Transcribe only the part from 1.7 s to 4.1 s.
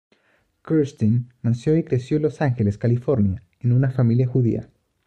y creció en Los Ángeles, California, en una